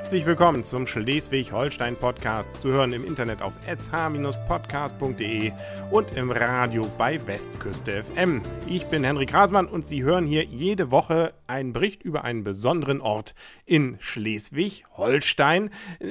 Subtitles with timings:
[0.00, 5.52] Herzlich willkommen zum Schleswig-Holstein-Podcast, zu hören im Internet auf sh-podcast.de
[5.90, 8.40] und im Radio bei Westküste FM.
[8.66, 13.02] Ich bin Henrik Rasmann und Sie hören hier jede Woche einen Bericht über einen besonderen
[13.02, 13.34] Ort
[13.66, 15.68] in Schleswig-Holstein.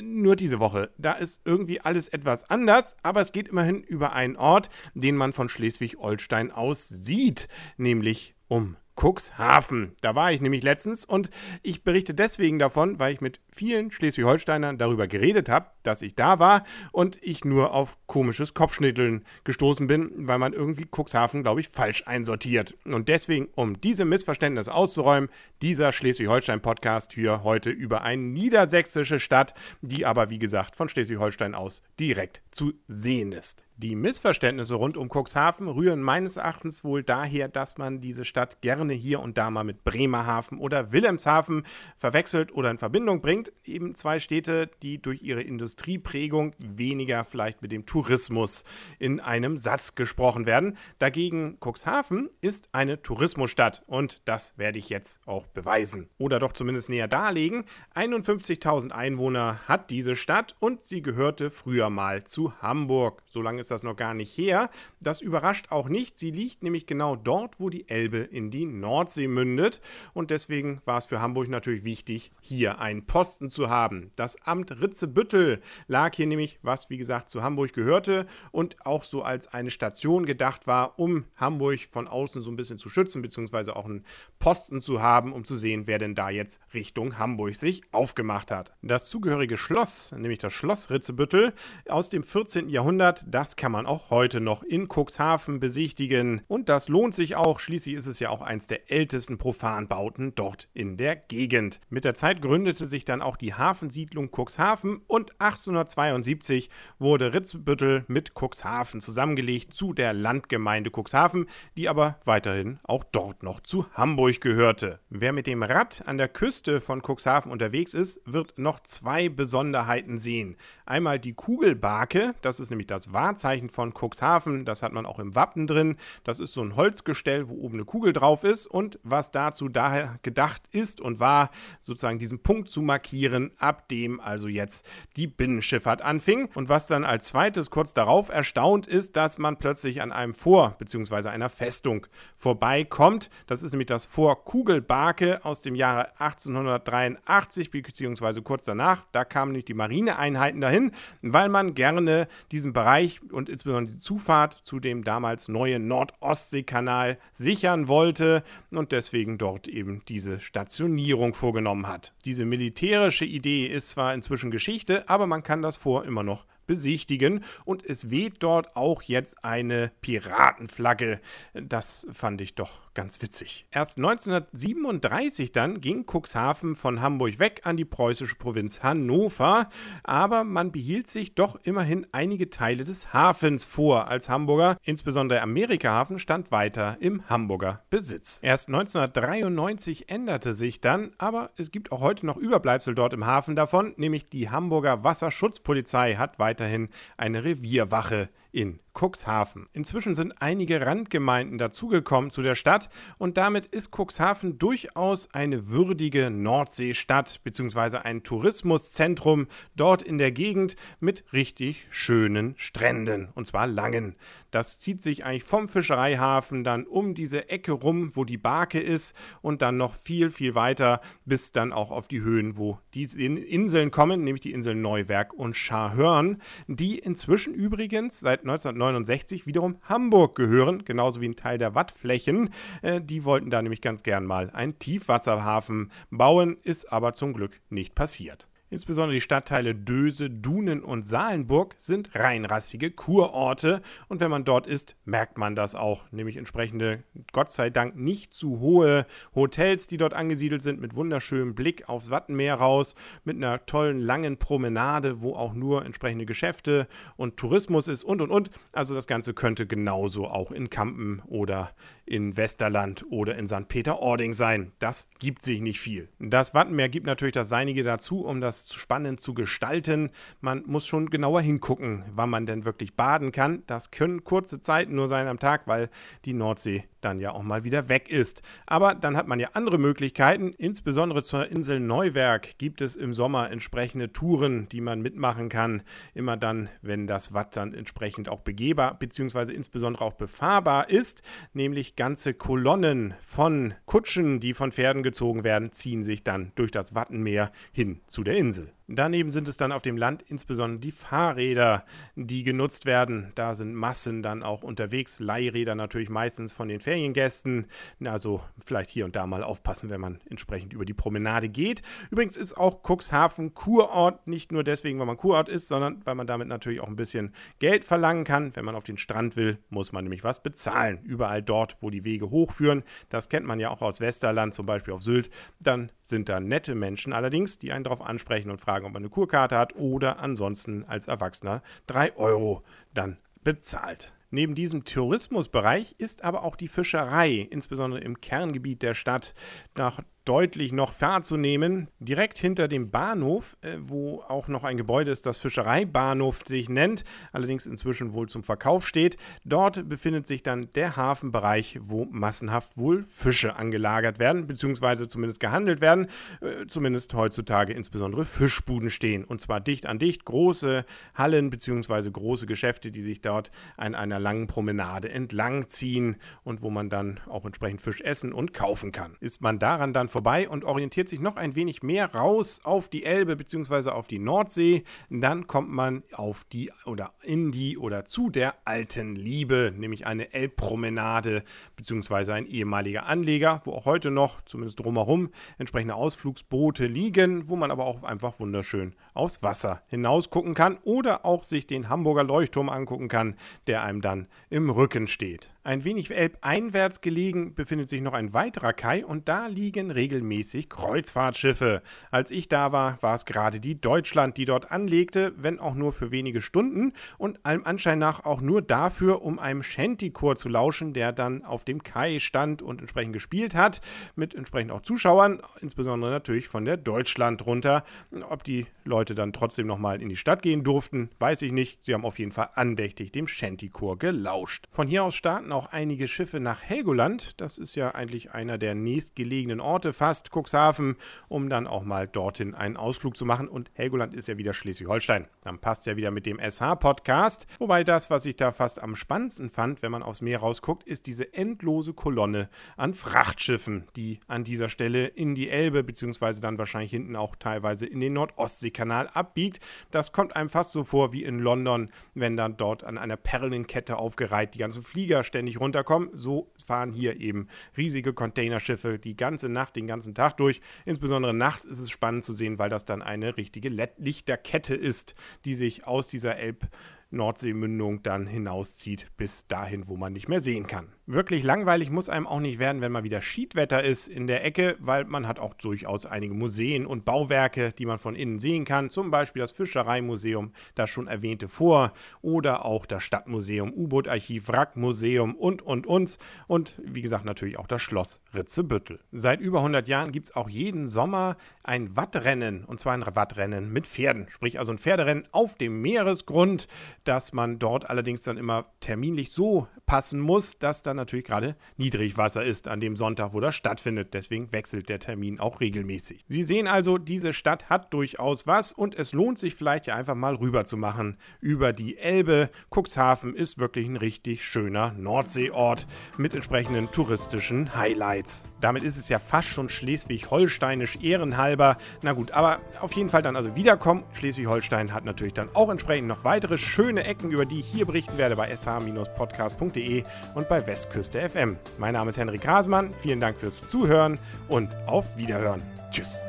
[0.00, 4.36] Nur diese Woche, da ist irgendwie alles etwas anders, aber es geht immerhin über einen
[4.36, 9.96] Ort, den man von Schleswig-Holstein aus sieht, nämlich um Cuxhaven.
[10.00, 11.30] Da war ich nämlich letztens und
[11.62, 16.38] ich berichte deswegen davon, weil ich mit vielen Schleswig-Holsteinern darüber geredet habe, dass ich da
[16.38, 21.68] war und ich nur auf komisches Kopfschnitteln gestoßen bin, weil man irgendwie Cuxhaven, glaube ich,
[21.68, 22.74] falsch einsortiert.
[22.84, 25.28] Und deswegen, um diese Missverständnisse auszuräumen,
[25.60, 31.82] dieser Schleswig-Holstein-Podcast hier heute über eine niedersächsische Stadt, die aber, wie gesagt, von Schleswig-Holstein aus
[31.98, 33.64] direkt zu sehen ist.
[33.82, 38.92] Die Missverständnisse rund um Cuxhaven rühren meines Erachtens wohl daher, dass man diese Stadt gerne
[38.92, 41.64] hier und da mal mit Bremerhaven oder Wilhelmshaven
[41.96, 43.41] verwechselt oder in Verbindung bringt.
[43.64, 48.64] Eben zwei Städte, die durch ihre Industrieprägung weniger vielleicht mit dem Tourismus
[48.98, 50.76] in einem Satz gesprochen werden.
[50.98, 56.08] Dagegen Cuxhaven ist eine Tourismusstadt und das werde ich jetzt auch beweisen.
[56.18, 57.64] Oder doch zumindest näher darlegen.
[57.94, 63.22] 51.000 Einwohner hat diese Stadt und sie gehörte früher mal zu Hamburg.
[63.26, 64.70] So lange ist das noch gar nicht her.
[65.00, 66.18] Das überrascht auch nicht.
[66.18, 69.80] Sie liegt nämlich genau dort, wo die Elbe in die Nordsee mündet.
[70.14, 74.10] Und deswegen war es für Hamburg natürlich wichtig, hier einen Posten zu haben.
[74.16, 79.22] Das Amt Ritzebüttel lag hier nämlich, was wie gesagt zu Hamburg gehörte und auch so
[79.22, 83.74] als eine Station gedacht war, um Hamburg von außen so ein bisschen zu schützen, beziehungsweise
[83.74, 84.04] auch einen
[84.38, 88.74] Posten zu haben, um zu sehen, wer denn da jetzt Richtung Hamburg sich aufgemacht hat.
[88.82, 91.54] Das zugehörige Schloss, nämlich das Schloss Ritzebüttel
[91.88, 92.68] aus dem 14.
[92.68, 96.42] Jahrhundert, das kann man auch heute noch in Cuxhaven besichtigen.
[96.48, 97.60] Und das lohnt sich auch.
[97.60, 101.80] Schließlich ist es ja auch eins der ältesten Profanbauten dort in der Gegend.
[101.88, 106.68] Mit der Zeit gründete sich dann auch die Hafensiedlung Cuxhaven und 1872
[106.98, 111.46] wurde Ritzbüttel mit Cuxhaven zusammengelegt zu der Landgemeinde Cuxhaven,
[111.76, 115.00] die aber weiterhin auch dort noch zu Hamburg gehörte.
[115.10, 120.18] Wer mit dem Rad an der Küste von Cuxhaven unterwegs ist, wird noch zwei Besonderheiten
[120.18, 120.56] sehen.
[120.86, 125.34] Einmal die Kugelbarke, das ist nämlich das Wahrzeichen von Cuxhaven, das hat man auch im
[125.34, 125.96] Wappen drin.
[126.24, 130.18] Das ist so ein Holzgestell, wo oben eine Kugel drauf ist und was dazu daher
[130.22, 131.50] gedacht ist und war,
[131.80, 133.11] sozusagen diesen Punkt zu markieren,
[133.58, 134.86] ab dem also jetzt
[135.16, 136.48] die Binnenschifffahrt anfing.
[136.54, 140.76] Und was dann als zweites kurz darauf erstaunt ist, dass man plötzlich an einem Vor-
[140.78, 141.28] bzw.
[141.28, 142.06] einer Festung
[142.36, 143.30] vorbeikommt.
[143.46, 148.40] Das ist nämlich das Fort Kugelbarke aus dem Jahre 1883 bzw.
[148.40, 149.04] kurz danach.
[149.12, 154.54] Da kamen nämlich die Marineeinheiten dahin, weil man gerne diesen Bereich und insbesondere die Zufahrt
[154.62, 162.14] zu dem damals neuen Nordostseekanal sichern wollte und deswegen dort eben diese Stationierung vorgenommen hat.
[162.24, 167.44] Diese militärische Idee ist zwar inzwischen Geschichte, aber man kann das vor immer noch besichtigen
[167.66, 171.20] und es weht dort auch jetzt eine Piratenflagge.
[171.52, 173.66] Das fand ich doch ganz witzig.
[173.70, 179.68] Erst 1937 dann ging Cuxhaven von Hamburg weg an die preußische Provinz Hannover,
[180.02, 185.42] aber man behielt sich doch immerhin einige Teile des Hafens vor als Hamburger, insbesondere der
[185.42, 188.38] Amerikahafen stand weiter im Hamburger Besitz.
[188.42, 193.56] Erst 1993 änderte sich dann, aber es gibt auch heute noch Überbleibsel dort im Hafen
[193.56, 199.68] davon, nämlich die Hamburger Wasserschutzpolizei hat weiterhin eine Revierwache in Cuxhaven.
[199.72, 206.30] Inzwischen sind einige Randgemeinden dazugekommen zu der Stadt und damit ist Cuxhaven durchaus eine würdige
[206.30, 207.98] Nordseestadt bzw.
[207.98, 214.14] ein Tourismuszentrum dort in der Gegend mit richtig schönen Stränden und zwar langen.
[214.50, 219.16] Das zieht sich eigentlich vom Fischereihafen dann um diese Ecke rum, wo die Barke ist
[219.40, 223.90] und dann noch viel, viel weiter bis dann auch auf die Höhen, wo die Inseln
[223.90, 230.84] kommen, nämlich die Inseln Neuwerk und Scharhörn, die inzwischen übrigens seit 1969 wiederum Hamburg gehören,
[230.84, 232.50] genauso wie ein Teil der Wattflächen.
[232.82, 237.60] Äh, die wollten da nämlich ganz gern mal einen Tiefwasserhafen bauen, ist aber zum Glück
[237.70, 238.48] nicht passiert.
[238.72, 244.96] Insbesondere die Stadtteile Döse, Dunen und Salenburg sind reinrassige Kurorte und wenn man dort ist,
[245.04, 247.02] merkt man das auch, nämlich entsprechende,
[247.32, 249.04] Gott sei Dank nicht zu hohe
[249.34, 254.38] Hotels, die dort angesiedelt sind, mit wunderschönem Blick aufs Wattenmeer raus, mit einer tollen langen
[254.38, 258.50] Promenade, wo auch nur entsprechende Geschäfte und Tourismus ist und und und.
[258.72, 261.72] Also das Ganze könnte genauso auch in Kampen oder
[262.06, 263.68] in Westerland oder in St.
[263.68, 264.72] Peter-Ording sein.
[264.78, 266.08] Das gibt sich nicht viel.
[266.18, 270.10] Das Wattenmeer gibt natürlich das Seinige dazu, um das spannend zu gestalten.
[270.40, 273.62] Man muss schon genauer hingucken, wann man denn wirklich baden kann.
[273.66, 275.90] Das können kurze Zeiten nur sein am Tag, weil
[276.24, 278.42] die Nordsee dann ja auch mal wieder weg ist.
[278.66, 280.52] Aber dann hat man ja andere Möglichkeiten.
[280.56, 285.82] Insbesondere zur Insel Neuwerk gibt es im Sommer entsprechende Touren, die man mitmachen kann.
[286.14, 289.52] Immer dann, wenn das Watt dann entsprechend auch begehbar bzw.
[289.52, 291.22] insbesondere auch befahrbar ist.
[291.52, 296.94] Nämlich ganze Kolonnen von Kutschen, die von Pferden gezogen werden, ziehen sich dann durch das
[296.94, 298.51] Wattenmeer hin zu der Insel.
[298.52, 301.84] 子，Daneben sind es dann auf dem Land insbesondere die Fahrräder,
[302.16, 303.32] die genutzt werden.
[303.34, 305.18] Da sind Massen dann auch unterwegs.
[305.18, 307.66] Leihräder natürlich meistens von den Feriengästen.
[308.04, 311.82] Also vielleicht hier und da mal aufpassen, wenn man entsprechend über die Promenade geht.
[312.10, 316.26] Übrigens ist auch Cuxhaven Kurort nicht nur deswegen, weil man Kurort ist, sondern weil man
[316.26, 318.54] damit natürlich auch ein bisschen Geld verlangen kann.
[318.56, 320.98] Wenn man auf den Strand will, muss man nämlich was bezahlen.
[321.04, 322.82] Überall dort, wo die Wege hochführen.
[323.08, 325.30] Das kennt man ja auch aus Westerland, zum Beispiel auf Sylt.
[325.60, 329.10] Dann sind da nette Menschen allerdings, die einen darauf ansprechen und fragen, ob man eine
[329.10, 332.62] Kurkarte hat oder ansonsten als Erwachsener 3 Euro
[332.94, 334.12] dann bezahlt.
[334.30, 339.34] Neben diesem Tourismusbereich ist aber auch die Fischerei, insbesondere im Kerngebiet der Stadt,
[339.76, 341.88] nach deutlich noch wahrzunehmen.
[341.98, 347.04] Direkt hinter dem Bahnhof, äh, wo auch noch ein Gebäude ist, das Fischereibahnhof sich nennt,
[347.32, 349.16] allerdings inzwischen wohl zum Verkauf steht.
[349.44, 355.80] Dort befindet sich dann der Hafenbereich, wo massenhaft wohl Fische angelagert werden, beziehungsweise zumindest gehandelt
[355.80, 356.06] werden,
[356.40, 359.24] äh, zumindest heutzutage insbesondere Fischbuden stehen.
[359.24, 364.20] Und zwar dicht an dicht, große Hallen beziehungsweise große Geschäfte, die sich dort an einer
[364.20, 369.16] langen Promenade entlang ziehen und wo man dann auch entsprechend Fisch essen und kaufen kann.
[369.18, 373.04] Ist man daran dann vorbei und orientiert sich noch ein wenig mehr raus auf die
[373.04, 373.90] Elbe bzw.
[373.90, 374.84] auf die Nordsee.
[375.10, 380.32] Dann kommt man auf die oder in die oder zu der alten Liebe, nämlich eine
[380.32, 381.42] Elbpromenade
[381.76, 382.32] bzw.
[382.32, 387.86] ein ehemaliger Anleger, wo auch heute noch, zumindest drumherum, entsprechende Ausflugsboote liegen, wo man aber
[387.86, 393.08] auch einfach wunderschön aufs Wasser hinaus gucken kann oder auch sich den Hamburger Leuchtturm angucken
[393.08, 395.51] kann, der einem dann im Rücken steht.
[395.64, 401.82] Ein wenig elbeinwärts gelegen befindet sich noch ein weiterer Kai und da liegen regelmäßig Kreuzfahrtschiffe.
[402.10, 405.92] Als ich da war, war es gerade die Deutschland, die dort anlegte, wenn auch nur
[405.92, 410.94] für wenige Stunden und allem Anschein nach auch nur dafür, um einem Shanty-Chor zu lauschen,
[410.94, 413.80] der dann auf dem Kai stand und entsprechend gespielt hat,
[414.16, 417.84] mit entsprechend auch Zuschauern, insbesondere natürlich von der Deutschland runter.
[418.28, 421.78] Ob die Leute dann trotzdem nochmal in die Stadt gehen durften, weiß ich nicht.
[421.84, 424.66] Sie haben auf jeden Fall andächtig dem Shanty-Chor gelauscht.
[424.72, 427.40] Von hier aus starten auch einige Schiffe nach Helgoland.
[427.40, 430.96] Das ist ja eigentlich einer der nächstgelegenen Orte, fast Cuxhaven,
[431.28, 433.48] um dann auch mal dorthin einen Ausflug zu machen.
[433.48, 435.28] Und Helgoland ist ja wieder Schleswig-Holstein.
[435.42, 437.46] Dann passt ja wieder mit dem SH-Podcast.
[437.58, 441.06] Wobei das, was ich da fast am spannendsten fand, wenn man aufs Meer rausguckt, ist
[441.06, 446.90] diese endlose Kolonne an Frachtschiffen, die an dieser Stelle in die Elbe, beziehungsweise dann wahrscheinlich
[446.90, 449.60] hinten auch teilweise in den Nordostseekanal abbiegt.
[449.90, 453.96] Das kommt einem fast so vor wie in London, wenn dann dort an einer Perlenkette
[453.96, 456.10] aufgereiht die ganzen Flieger ständig nicht runterkommen.
[456.12, 460.60] So fahren hier eben riesige Containerschiffe die ganze Nacht, den ganzen Tag durch.
[460.84, 465.54] Insbesondere nachts ist es spannend zu sehen, weil das dann eine richtige Lichterkette ist, die
[465.54, 466.68] sich aus dieser Elb
[467.12, 470.88] Nordseemündung dann hinauszieht bis dahin, wo man nicht mehr sehen kann.
[471.06, 474.76] Wirklich langweilig muss einem auch nicht werden, wenn mal wieder Schiedwetter ist in der Ecke,
[474.78, 478.88] weil man hat auch durchaus einige Museen und Bauwerke, die man von innen sehen kann.
[478.88, 485.60] Zum Beispiel das Fischereimuseum, das schon erwähnte vor, oder auch das Stadtmuseum, U-Boot-Archiv, Wrackmuseum und,
[485.62, 486.18] und, und.
[486.46, 489.00] Und wie gesagt, natürlich auch das Schloss Ritzebüttel.
[489.10, 493.72] Seit über 100 Jahren gibt es auch jeden Sommer ein Wattrennen, und zwar ein Wattrennen
[493.72, 494.28] mit Pferden.
[494.30, 496.68] Sprich also ein Pferderennen auf dem Meeresgrund,
[497.02, 501.56] dass man dort allerdings dann immer terminlich so passen muss, dass dann dann natürlich gerade
[501.76, 504.12] Niedrigwasser ist an dem Sonntag, wo das stattfindet.
[504.12, 506.24] Deswegen wechselt der Termin auch regelmäßig.
[506.28, 510.14] Sie sehen also, diese Stadt hat durchaus was und es lohnt sich vielleicht ja einfach
[510.14, 512.50] mal rüber zu machen über die Elbe.
[512.70, 515.86] Cuxhaven ist wirklich ein richtig schöner Nordseeort
[516.18, 518.46] mit entsprechenden touristischen Highlights.
[518.60, 521.78] Damit ist es ja fast schon schleswig-holsteinisch ehrenhalber.
[522.02, 524.04] Na gut, aber auf jeden Fall dann also wiederkommen.
[524.12, 528.18] Schleswig-Holstein hat natürlich dann auch entsprechend noch weitere schöne Ecken, über die ich hier berichten
[528.18, 531.56] werde bei sh-podcast.de und bei West Westküste FM.
[531.78, 535.62] Mein Name ist Henrik Hasmann, vielen Dank fürs Zuhören und auf Wiederhören.
[535.92, 536.20] Tschüss.